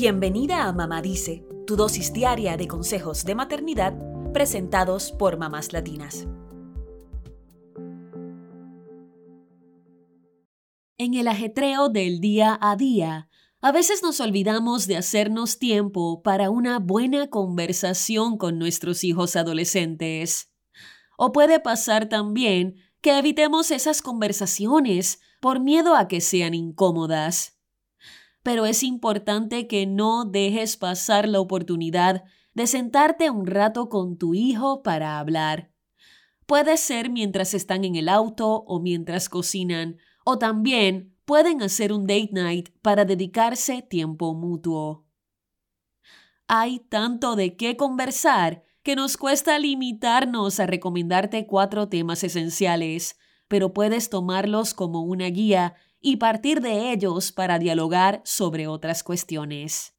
Bienvenida 0.00 0.68
a 0.68 0.72
Mamá 0.72 1.02
Dice, 1.02 1.44
tu 1.66 1.74
dosis 1.74 2.12
diaria 2.12 2.56
de 2.56 2.68
consejos 2.68 3.24
de 3.24 3.34
maternidad 3.34 3.98
presentados 4.32 5.10
por 5.10 5.38
mamás 5.38 5.72
latinas. 5.72 6.28
En 10.98 11.14
el 11.14 11.26
ajetreo 11.26 11.88
del 11.88 12.20
día 12.20 12.56
a 12.62 12.76
día, 12.76 13.28
a 13.60 13.72
veces 13.72 14.04
nos 14.04 14.20
olvidamos 14.20 14.86
de 14.86 14.98
hacernos 14.98 15.58
tiempo 15.58 16.22
para 16.22 16.48
una 16.48 16.78
buena 16.78 17.28
conversación 17.28 18.38
con 18.38 18.56
nuestros 18.56 19.02
hijos 19.02 19.34
adolescentes. 19.34 20.52
O 21.16 21.32
puede 21.32 21.58
pasar 21.58 22.08
también 22.08 22.76
que 23.00 23.18
evitemos 23.18 23.72
esas 23.72 24.00
conversaciones 24.00 25.18
por 25.40 25.58
miedo 25.58 25.96
a 25.96 26.06
que 26.06 26.20
sean 26.20 26.54
incómodas 26.54 27.57
pero 28.48 28.64
es 28.64 28.82
importante 28.82 29.66
que 29.66 29.84
no 29.84 30.24
dejes 30.24 30.78
pasar 30.78 31.28
la 31.28 31.38
oportunidad 31.38 32.24
de 32.54 32.66
sentarte 32.66 33.28
un 33.28 33.46
rato 33.46 33.90
con 33.90 34.16
tu 34.16 34.32
hijo 34.32 34.82
para 34.82 35.18
hablar. 35.18 35.70
Puede 36.46 36.78
ser 36.78 37.10
mientras 37.10 37.52
están 37.52 37.84
en 37.84 37.94
el 37.94 38.08
auto 38.08 38.64
o 38.66 38.80
mientras 38.80 39.28
cocinan, 39.28 39.98
o 40.24 40.38
también 40.38 41.14
pueden 41.26 41.60
hacer 41.60 41.92
un 41.92 42.06
date 42.06 42.30
night 42.32 42.70
para 42.80 43.04
dedicarse 43.04 43.82
tiempo 43.82 44.32
mutuo. 44.32 45.04
Hay 46.46 46.78
tanto 46.78 47.36
de 47.36 47.54
qué 47.54 47.76
conversar 47.76 48.62
que 48.82 48.96
nos 48.96 49.18
cuesta 49.18 49.58
limitarnos 49.58 50.58
a 50.58 50.66
recomendarte 50.66 51.46
cuatro 51.46 51.90
temas 51.90 52.24
esenciales, 52.24 53.18
pero 53.46 53.74
puedes 53.74 54.08
tomarlos 54.08 54.72
como 54.72 55.02
una 55.02 55.26
guía 55.26 55.74
y 56.00 56.16
partir 56.16 56.60
de 56.60 56.92
ellos 56.92 57.32
para 57.32 57.58
dialogar 57.58 58.20
sobre 58.24 58.66
otras 58.66 59.02
cuestiones. 59.02 59.94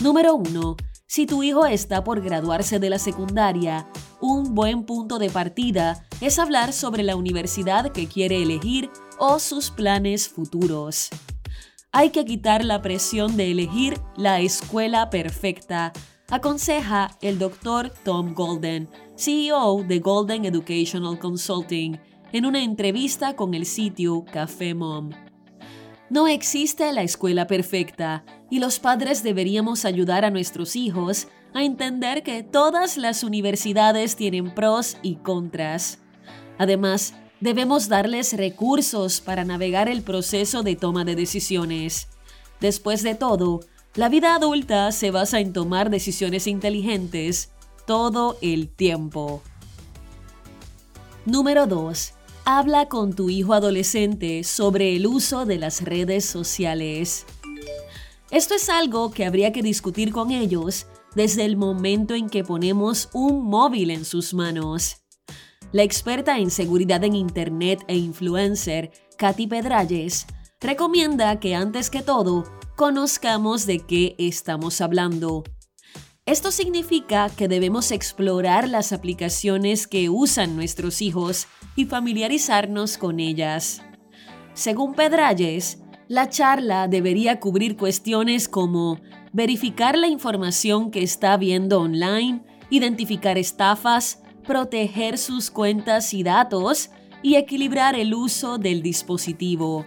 Número 0.00 0.34
1. 0.34 0.76
Si 1.06 1.26
tu 1.26 1.42
hijo 1.42 1.66
está 1.66 2.04
por 2.04 2.20
graduarse 2.20 2.78
de 2.78 2.90
la 2.90 2.98
secundaria, 2.98 3.88
un 4.20 4.54
buen 4.54 4.84
punto 4.84 5.18
de 5.18 5.30
partida 5.30 6.06
es 6.20 6.38
hablar 6.38 6.72
sobre 6.72 7.02
la 7.02 7.16
universidad 7.16 7.92
que 7.92 8.06
quiere 8.06 8.42
elegir 8.42 8.90
o 9.18 9.38
sus 9.38 9.70
planes 9.70 10.28
futuros. 10.28 11.10
Hay 11.92 12.10
que 12.10 12.24
quitar 12.24 12.64
la 12.64 12.82
presión 12.82 13.36
de 13.36 13.50
elegir 13.50 13.98
la 14.16 14.40
escuela 14.40 15.08
perfecta, 15.08 15.92
aconseja 16.30 17.16
el 17.20 17.38
Dr. 17.38 17.90
Tom 18.04 18.34
Golden, 18.34 18.88
CEO 19.16 19.84
de 19.84 20.00
Golden 20.00 20.44
Educational 20.44 21.18
Consulting, 21.18 21.98
en 22.32 22.46
una 22.46 22.62
entrevista 22.62 23.36
con 23.36 23.54
el 23.54 23.64
sitio 23.66 24.24
Café 24.24 24.74
Mom. 24.74 25.10
No 26.10 26.28
existe 26.28 26.92
la 26.92 27.02
escuela 27.02 27.46
perfecta 27.46 28.24
y 28.50 28.58
los 28.58 28.78
padres 28.78 29.22
deberíamos 29.22 29.84
ayudar 29.84 30.24
a 30.24 30.30
nuestros 30.30 30.76
hijos 30.76 31.28
a 31.54 31.64
entender 31.64 32.22
que 32.22 32.42
todas 32.42 32.96
las 32.96 33.22
universidades 33.24 34.14
tienen 34.14 34.54
pros 34.54 34.98
y 35.02 35.16
contras. 35.16 36.00
Además, 36.58 37.14
debemos 37.40 37.88
darles 37.88 38.36
recursos 38.36 39.20
para 39.20 39.44
navegar 39.44 39.88
el 39.88 40.02
proceso 40.02 40.62
de 40.62 40.76
toma 40.76 41.04
de 41.04 41.16
decisiones. 41.16 42.08
Después 42.60 43.02
de 43.02 43.14
todo, 43.14 43.60
la 43.96 44.10
vida 44.10 44.34
adulta 44.34 44.92
se 44.92 45.10
basa 45.10 45.40
en 45.40 45.54
tomar 45.54 45.88
decisiones 45.88 46.46
inteligentes 46.46 47.50
todo 47.86 48.36
el 48.42 48.68
tiempo. 48.68 49.42
Número 51.24 51.66
2. 51.66 52.12
Habla 52.44 52.88
con 52.88 53.14
tu 53.14 53.30
hijo 53.30 53.54
adolescente 53.54 54.44
sobre 54.44 54.94
el 54.94 55.06
uso 55.06 55.46
de 55.46 55.58
las 55.58 55.82
redes 55.82 56.26
sociales. 56.26 57.24
Esto 58.30 58.54
es 58.54 58.68
algo 58.68 59.10
que 59.10 59.24
habría 59.24 59.52
que 59.52 59.62
discutir 59.62 60.12
con 60.12 60.30
ellos 60.30 60.86
desde 61.14 61.46
el 61.46 61.56
momento 61.56 62.14
en 62.14 62.28
que 62.28 62.44
ponemos 62.44 63.08
un 63.14 63.44
móvil 63.44 63.90
en 63.90 64.04
sus 64.04 64.34
manos. 64.34 64.98
La 65.72 65.82
experta 65.82 66.38
en 66.38 66.50
seguridad 66.50 67.02
en 67.02 67.14
Internet 67.14 67.82
e 67.88 67.96
influencer, 67.96 68.90
Katy 69.16 69.46
Pedralles, 69.46 70.26
recomienda 70.60 71.40
que 71.40 71.54
antes 71.54 71.90
que 71.90 72.02
todo 72.02 72.44
conozcamos 72.76 73.64
de 73.64 73.80
qué 73.80 74.14
estamos 74.18 74.82
hablando. 74.82 75.44
Esto 76.26 76.50
significa 76.50 77.30
que 77.30 77.48
debemos 77.48 77.90
explorar 77.90 78.68
las 78.68 78.92
aplicaciones 78.92 79.86
que 79.86 80.10
usan 80.10 80.56
nuestros 80.56 81.00
hijos 81.00 81.46
y 81.74 81.86
familiarizarnos 81.86 82.98
con 82.98 83.18
ellas. 83.18 83.80
Según 84.52 84.92
Pedralles, 84.94 85.78
la 86.06 86.28
charla 86.28 86.86
debería 86.86 87.40
cubrir 87.40 87.78
cuestiones 87.78 88.46
como 88.46 89.00
verificar 89.32 89.96
la 89.96 90.08
información 90.08 90.90
que 90.90 91.02
está 91.02 91.38
viendo 91.38 91.80
online, 91.80 92.44
identificar 92.68 93.38
estafas, 93.38 94.22
proteger 94.46 95.16
sus 95.16 95.50
cuentas 95.50 96.12
y 96.12 96.22
datos 96.22 96.90
y 97.22 97.36
equilibrar 97.36 97.94
el 97.94 98.12
uso 98.12 98.58
del 98.58 98.82
dispositivo. 98.82 99.86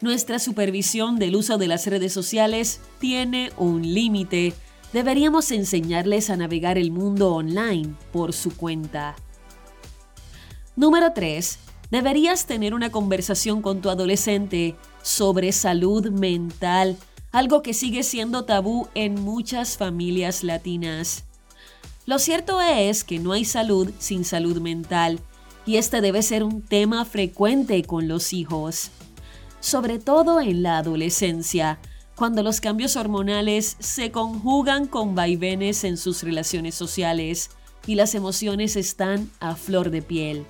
Nuestra 0.00 0.38
supervisión 0.38 1.18
del 1.18 1.34
uso 1.34 1.58
de 1.58 1.66
las 1.66 1.84
redes 1.88 2.12
sociales 2.12 2.80
tiene 3.00 3.50
un 3.56 3.82
límite. 3.82 4.54
Deberíamos 4.92 5.50
enseñarles 5.50 6.30
a 6.30 6.36
navegar 6.36 6.78
el 6.78 6.92
mundo 6.92 7.34
online 7.34 7.94
por 8.12 8.32
su 8.32 8.56
cuenta. 8.56 9.16
Número 10.76 11.12
3. 11.12 11.58
Deberías 11.90 12.46
tener 12.46 12.74
una 12.74 12.92
conversación 12.92 13.60
con 13.60 13.80
tu 13.80 13.90
adolescente 13.90 14.76
sobre 15.02 15.50
salud 15.50 16.10
mental, 16.10 16.96
algo 17.32 17.62
que 17.62 17.74
sigue 17.74 18.04
siendo 18.04 18.44
tabú 18.44 18.86
en 18.94 19.20
muchas 19.20 19.76
familias 19.76 20.44
latinas. 20.44 21.24
Lo 22.06 22.20
cierto 22.20 22.60
es 22.60 23.02
que 23.02 23.18
no 23.18 23.32
hay 23.32 23.44
salud 23.44 23.90
sin 23.98 24.24
salud 24.24 24.60
mental, 24.60 25.18
y 25.66 25.76
este 25.76 26.00
debe 26.00 26.22
ser 26.22 26.44
un 26.44 26.62
tema 26.62 27.04
frecuente 27.04 27.82
con 27.82 28.06
los 28.06 28.32
hijos 28.32 28.92
sobre 29.60 29.98
todo 29.98 30.40
en 30.40 30.62
la 30.62 30.78
adolescencia, 30.78 31.78
cuando 32.16 32.42
los 32.42 32.60
cambios 32.60 32.96
hormonales 32.96 33.76
se 33.78 34.10
conjugan 34.10 34.86
con 34.86 35.14
vaivenes 35.14 35.84
en 35.84 35.96
sus 35.96 36.22
relaciones 36.22 36.74
sociales 36.74 37.50
y 37.86 37.94
las 37.94 38.14
emociones 38.14 38.76
están 38.76 39.30
a 39.40 39.54
flor 39.54 39.90
de 39.90 40.02
piel. 40.02 40.46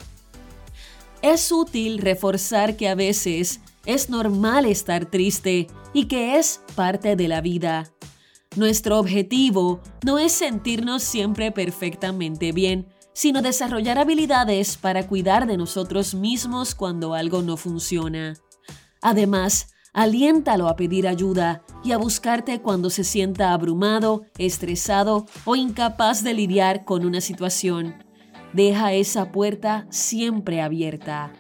Es 1.20 1.52
útil 1.52 1.98
reforzar 1.98 2.76
que 2.76 2.88
a 2.88 2.94
veces 2.94 3.60
es 3.84 4.08
normal 4.08 4.64
estar 4.64 5.06
triste 5.06 5.66
y 5.92 6.06
que 6.06 6.38
es 6.38 6.60
parte 6.74 7.16
de 7.16 7.28
la 7.28 7.41
vida. 7.41 7.91
Nuestro 8.56 8.98
objetivo 8.98 9.80
no 10.04 10.18
es 10.18 10.32
sentirnos 10.32 11.02
siempre 11.02 11.52
perfectamente 11.52 12.52
bien, 12.52 12.88
sino 13.12 13.42
desarrollar 13.42 13.98
habilidades 13.98 14.76
para 14.76 15.06
cuidar 15.06 15.47
de 15.47 15.56
nosotros 15.56 16.14
mismos 16.14 16.74
cuando 16.74 17.14
algo 17.14 17.42
no 17.42 17.56
funciona. 17.56 18.38
Además, 19.00 19.72
aliéntalo 19.92 20.69
a 20.69 20.76
pedir 20.76 21.06
ayuda 21.06 21.62
y 21.84 21.92
a 21.92 21.98
buscarte 21.98 22.60
cuando 22.60 22.91
se 22.91 23.04
sienta 23.04 23.53
abrumado, 23.53 24.25
estresado 24.38 25.26
o 25.44 25.56
incapaz 25.56 26.22
de 26.25 26.34
lidiar 26.34 26.84
con 26.84 27.04
una 27.04 27.20
situación. 27.20 27.94
Deja 28.53 28.92
esa 28.92 29.31
puerta 29.31 29.86
siempre 29.91 30.60
abierta. 30.62 31.32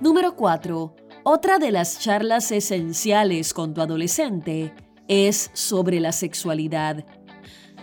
Número 0.00 0.36
4. 0.36 0.94
Otra 1.24 1.58
de 1.58 1.72
las 1.72 1.98
charlas 2.00 2.52
esenciales 2.52 3.52
con 3.52 3.74
tu 3.74 3.80
adolescente 3.80 4.74
es 5.08 5.50
sobre 5.52 6.00
la 6.00 6.12
sexualidad. 6.12 7.04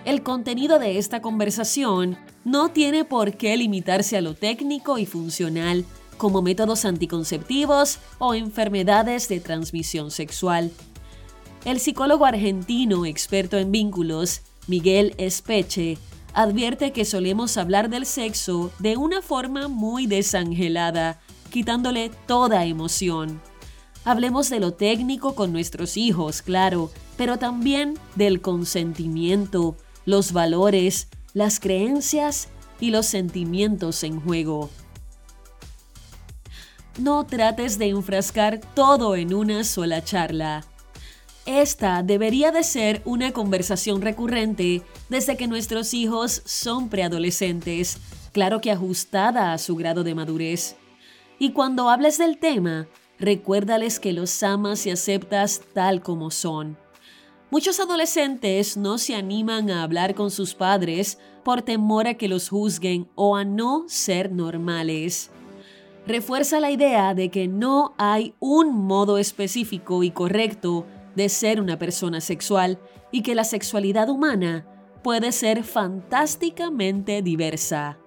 El 0.05 0.23
contenido 0.23 0.79
de 0.79 0.97
esta 0.97 1.21
conversación 1.21 2.17
no 2.43 2.69
tiene 2.69 3.05
por 3.05 3.37
qué 3.37 3.57
limitarse 3.57 4.15
a 4.17 4.21
lo 4.21 4.35
técnico 4.35 4.97
y 4.97 5.05
funcional, 5.05 5.85
como 6.17 6.41
métodos 6.41 6.85
anticonceptivos 6.85 7.99
o 8.19 8.33
enfermedades 8.33 9.27
de 9.27 9.39
transmisión 9.39 10.11
sexual. 10.11 10.71
El 11.65 11.79
psicólogo 11.79 12.25
argentino 12.25 13.05
experto 13.05 13.57
en 13.57 13.71
vínculos, 13.71 14.41
Miguel 14.67 15.15
Espeche, 15.17 15.97
advierte 16.33 16.91
que 16.91 17.05
solemos 17.05 17.57
hablar 17.57 17.89
del 17.89 18.05
sexo 18.05 18.71
de 18.79 18.97
una 18.97 19.21
forma 19.21 19.67
muy 19.67 20.05
desangelada, 20.05 21.19
quitándole 21.49 22.11
toda 22.27 22.65
emoción. 22.65 23.41
Hablemos 24.03 24.49
de 24.49 24.59
lo 24.59 24.73
técnico 24.73 25.33
con 25.33 25.51
nuestros 25.51 25.97
hijos, 25.97 26.41
claro, 26.41 26.91
pero 27.17 27.39
también 27.39 27.95
del 28.15 28.41
consentimiento, 28.41 29.75
los 30.05 30.33
valores, 30.33 31.07
las 31.33 31.59
creencias 31.59 32.49
y 32.79 32.91
los 32.91 33.07
sentimientos 33.07 34.03
en 34.03 34.19
juego. 34.19 34.69
No 36.97 37.25
trates 37.25 37.77
de 37.77 37.89
enfrascar 37.89 38.61
todo 38.73 39.17
en 39.17 39.33
una 39.33 39.65
sola 39.65 40.01
charla. 40.01 40.63
Esta 41.45 42.03
debería 42.03 42.51
de 42.51 42.63
ser 42.63 43.01
una 43.03 43.33
conversación 43.33 44.01
recurrente 44.01 44.81
desde 45.09 45.35
que 45.35 45.47
nuestros 45.47 45.93
hijos 45.93 46.41
son 46.45 46.87
preadolescentes, 46.87 47.97
claro 48.31 48.61
que 48.61 48.71
ajustada 48.71 49.51
a 49.51 49.57
su 49.57 49.75
grado 49.75 50.05
de 50.05 50.15
madurez. 50.15 50.77
Y 51.37 51.51
cuando 51.51 51.89
hables 51.89 52.17
del 52.17 52.37
tema, 52.37 52.87
recuérdales 53.19 53.99
que 53.99 54.13
los 54.13 54.41
amas 54.41 54.85
y 54.85 54.91
aceptas 54.91 55.61
tal 55.73 56.01
como 56.01 56.31
son. 56.31 56.77
Muchos 57.51 57.79
adolescentes 57.79 58.77
no 58.77 58.97
se 58.97 59.15
animan 59.15 59.69
a 59.69 59.83
hablar 59.83 60.15
con 60.15 60.31
sus 60.31 60.55
padres 60.55 61.19
por 61.43 61.61
temor 61.61 62.07
a 62.07 62.13
que 62.13 62.29
los 62.29 62.49
juzguen 62.49 63.09
o 63.15 63.35
a 63.35 63.43
no 63.43 63.83
ser 63.87 64.31
normales. 64.31 65.29
Refuerza 66.07 66.59
la 66.59 66.69
idea 66.69 67.15
de 67.15 67.29
que 67.29 67.47
no 67.47 67.95
hay 67.97 68.35
un 68.39 68.75
modo 68.75 69.17
específico 69.17 70.03
y 70.03 70.11
correcto 70.11 70.85
de 71.15 71.29
ser 71.29 71.59
una 71.59 71.79
persona 71.79 72.21
sexual 72.21 72.79
y 73.11 73.23
que 73.23 73.33
la 73.33 73.43
sexualidad 73.43 74.09
humana 74.09 74.67
puede 75.03 75.31
ser 75.31 75.63
fantásticamente 75.63 77.23
diversa. 77.23 77.97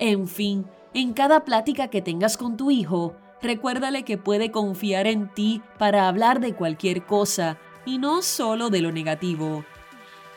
En 0.00 0.26
fin, 0.26 0.66
en 0.92 1.12
cada 1.12 1.44
plática 1.44 1.88
que 1.88 2.02
tengas 2.02 2.36
con 2.36 2.56
tu 2.56 2.72
hijo, 2.72 3.14
recuérdale 3.40 4.04
que 4.04 4.18
puede 4.18 4.50
confiar 4.50 5.06
en 5.06 5.32
ti 5.32 5.62
para 5.78 6.08
hablar 6.08 6.40
de 6.40 6.54
cualquier 6.54 7.06
cosa 7.06 7.58
y 7.86 7.98
no 7.98 8.22
solo 8.22 8.70
de 8.70 8.80
lo 8.80 8.90
negativo. 8.90 9.64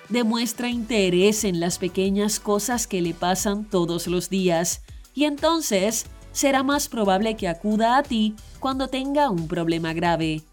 Demuestra 0.10 0.70
interés 0.70 1.44
en 1.44 1.60
las 1.60 1.80
pequeñas 1.80 2.40
cosas 2.40 2.86
que 2.86 3.02
le 3.02 3.14
pasan 3.14 3.66
todos 3.66 4.08
los 4.08 4.30
días 4.30 4.84
y 5.14 5.26
entonces 5.26 6.06
será 6.32 6.64
más 6.64 6.88
probable 6.88 7.36
que 7.36 7.48
acuda 7.48 7.98
a 7.98 8.04
ti 8.04 8.36
cuando 8.60 8.88
tenga 8.88 9.30
un 9.30 9.48
problema 9.48 9.94
grave. 9.94 10.44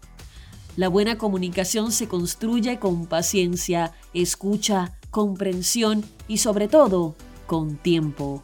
La 0.75 0.87
buena 0.87 1.17
comunicación 1.17 1.91
se 1.91 2.07
construye 2.07 2.79
con 2.79 3.05
paciencia, 3.05 3.93
escucha, 4.13 4.97
comprensión 5.11 6.03
y 6.27 6.37
sobre 6.37 6.67
todo 6.67 7.15
con 7.47 7.77
tiempo. 7.77 8.43